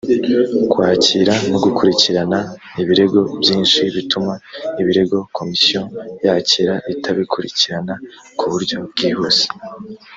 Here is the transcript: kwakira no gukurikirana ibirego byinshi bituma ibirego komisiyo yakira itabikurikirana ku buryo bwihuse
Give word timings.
kwakira 0.71 1.33
no 1.49 1.57
gukurikirana 1.65 2.37
ibirego 2.81 3.19
byinshi 3.41 3.79
bituma 3.95 4.33
ibirego 4.81 5.17
komisiyo 5.37 5.81
yakira 6.25 6.73
itabikurikirana 6.93 7.93
ku 8.37 8.45
buryo 8.51 8.75
bwihuse 8.89 9.45